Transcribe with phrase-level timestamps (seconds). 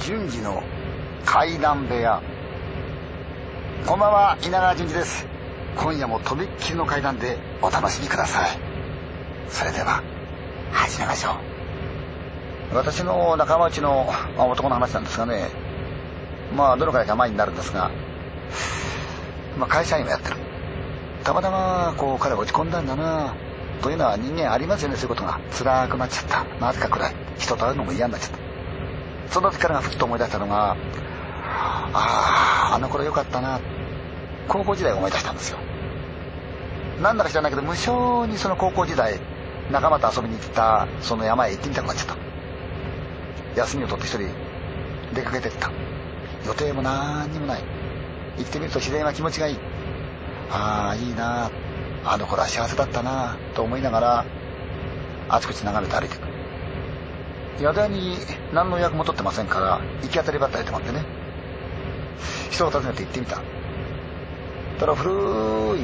[0.00, 0.62] 順次の
[1.24, 2.20] 階段部屋。
[3.86, 5.26] こんばんは稲川淳二です。
[5.76, 8.50] 今夜もとびっきりの階段でお楽しみください。
[9.48, 10.02] それでは
[10.72, 11.30] 始めましょ
[12.72, 12.76] う。
[12.76, 14.08] 私の仲間内の
[14.38, 15.48] 男の話なんですがね。
[16.54, 17.90] まあどのくらいか前になるんですが、
[19.58, 20.36] まあ、会社員をやってる。
[21.24, 23.34] たまたまこう彼落ち込んだんだな。
[23.82, 24.96] というのは人間ありますよね。
[24.96, 26.44] そういうことが辛くなっちゃった。
[26.60, 28.45] なぜかくらい人と会うのも嫌になっちゃった。
[29.30, 30.76] その時からふっと思い出したのがあ
[32.72, 33.60] ああの頃よかったな。
[34.48, 35.58] 高校時代を思い出したんですよ。
[37.02, 39.18] なんだか知らないけど無性にその高校時代
[39.70, 42.16] 仲間と遊びに行ったその山へ行ってみたくなっちゃった。
[43.56, 44.28] 休みを取って一人
[45.14, 45.70] 出かけてった。
[46.46, 47.62] 予定も何にもない。
[48.38, 49.58] 行ってみると自然は気持ちがいい。
[50.50, 51.50] ああいいな。
[52.04, 53.36] あの頃は幸せだったな。
[53.54, 54.24] と思いながら
[55.28, 56.25] あちこち眺めて歩いていく
[57.58, 58.16] 宿屋に
[58.52, 61.04] 何の予約も取ってませんから行き当たりばったりと思ってね。
[62.50, 63.40] 人を訪ねて行ってみた。
[64.78, 65.82] ただ古い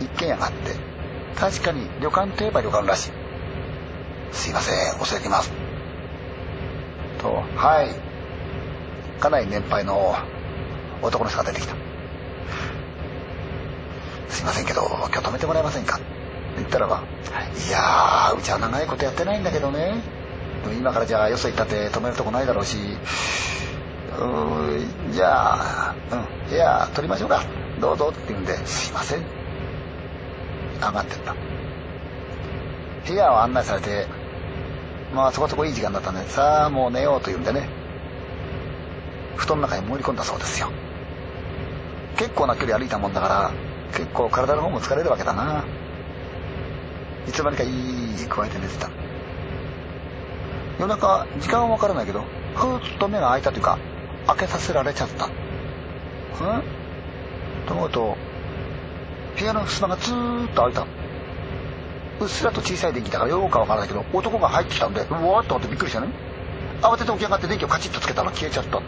[0.00, 0.74] 一軒家があって
[1.36, 3.12] 確かに旅館といえば旅館らしい。
[4.32, 5.52] すいません恐れ入ります。
[7.20, 9.20] とはい。
[9.20, 10.16] かなり年配の
[11.02, 11.74] 男の人が出てきた。
[14.28, 15.96] すいませんけど今日泊めてもらえませんか？
[15.96, 16.04] って
[16.56, 17.02] 言ったらば
[17.68, 20.21] いやーうちは長いことやってないんだけどね。
[20.72, 22.78] 今からじゃあよそ行ったって泊めるとこないだろうし
[24.18, 27.42] うんじゃあ、うん、部屋取りましょうか。
[27.80, 29.24] どうぞって言うんですいません。
[30.80, 31.34] 上がってった。
[33.06, 34.06] 部屋を案内されて
[35.14, 37.68] まあそこそこいい時間だったんでさあもう寝ようと言うんでね。
[39.36, 40.70] 布団の中に潜り込んだそうですよ。
[42.16, 43.52] 結構な距離歩いたもんだから
[43.92, 45.64] 結構体の方も疲れるわけだな。
[47.26, 49.01] いつの間にかいい加えて寝てた。
[50.82, 52.24] 夜中時間は分からないけど
[52.56, 53.78] ふーっと目が開いたというか
[54.26, 55.26] 開けさせられちゃった。
[55.26, 55.32] うん？
[57.68, 58.16] と思うと
[59.38, 60.86] 部屋の襖がずーっと開いた。
[62.20, 66.08] うっすらと小さい電気だからよくか分からないけど男が入ってきたんでうわーっと思ってびっくりしたね。
[66.80, 68.82] 慌てて起き上がって電気をカチッとつけたら消えちゃった。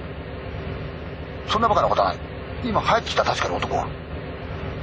[1.47, 2.19] そんなバカなことはない。
[2.65, 3.87] 今入ってきた確かに男が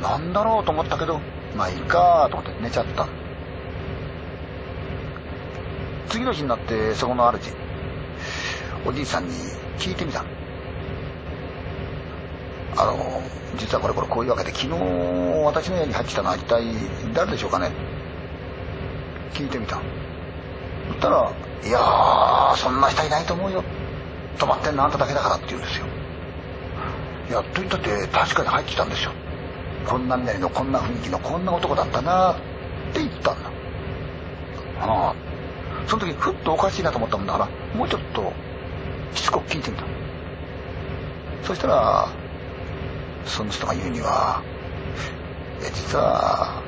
[0.01, 1.19] なんだろうと思ったけど
[1.57, 3.05] まあいいかと思って寝ちゃった。
[6.09, 7.51] 次の日になってそこの主
[8.85, 9.35] おじいさんに
[9.77, 10.23] 聞いてみた。
[12.77, 13.21] あの
[13.57, 14.69] 実はこれこれこういうわけで昨日
[15.43, 16.63] 私の家に入ってきたのは一体
[17.13, 17.71] 誰でしょうかね。
[19.33, 19.75] 聞いてみた。
[20.87, 21.31] そしたら
[21.63, 23.63] 「いやーそんな人いないと思うよ。
[24.39, 25.85] 泊まってんのあんただけだから」って言うんですよ。
[27.29, 29.11] いやと言ったって確かに入ってきたんですよ。
[29.87, 32.35] こんなみなりのこんな雰囲気のこんな男だったなっ
[32.93, 33.49] て言ったんだ。
[34.81, 35.30] ああ。
[35.87, 38.31] その時ふっとおかしいなと思ったもんだからもうちょっと
[39.13, 39.83] しつこく聞いてみた。
[41.43, 42.07] そしたら
[43.25, 44.41] その人が言うには
[45.59, 46.61] いや実は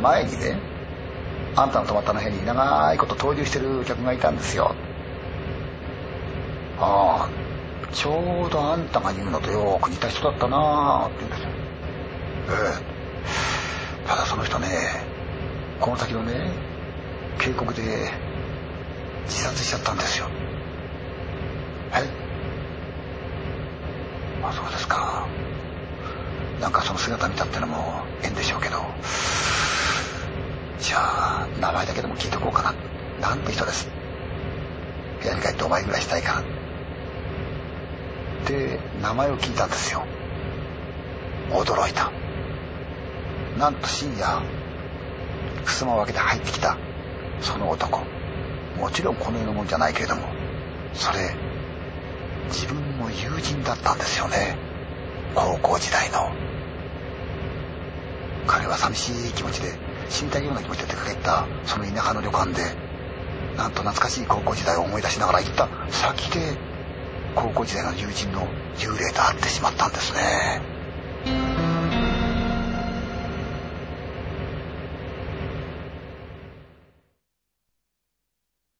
[0.00, 0.58] 前にね
[1.56, 4.74] あんたの泊まったの部屋に長いこと登場してる客がいたんですよ。
[6.80, 10.56] ああちょうどあんたが言うのとよく似た人だったな
[11.04, 11.48] あって言うんですよ。
[12.50, 12.52] え
[14.04, 14.08] え。
[14.08, 14.68] ただその人ね
[15.80, 16.52] この先のね
[17.38, 18.10] 渓谷で
[19.28, 20.26] 自殺しちゃったんですよ。
[21.94, 22.08] え？
[24.42, 25.26] あそうですか。
[26.60, 28.78] なんかその姿見たってのも縁でしょうけど。
[30.78, 32.74] じゃあ名前だけでも聞いとこうか
[33.20, 33.28] な。
[33.28, 33.88] なんて人です。
[35.22, 36.42] 部屋に帰ってお前ぐらいしたいか
[38.44, 38.48] ら。
[38.48, 40.04] で名前を聞いたんですよ。
[41.50, 42.10] 驚いた。
[43.58, 44.40] なんと深夜
[45.64, 46.78] 襖を開けて入ってきた
[47.40, 48.02] その男。
[48.78, 50.22] もちろんこの世のもんじゃないけれども
[50.94, 51.34] それ
[52.48, 54.56] 自分の友人だったんですよね。
[55.34, 56.32] 高校時代の。
[58.46, 59.78] 彼は寂しい気持ちで
[60.08, 62.62] 死にたいような気持ちで出かけたその田舎の旅館で
[63.58, 66.56] なんと懐かしい高校時代を思い出しながら行った先で
[67.34, 68.46] 高校時代の友人の
[68.78, 70.77] 幽霊と会ってしまったんですね。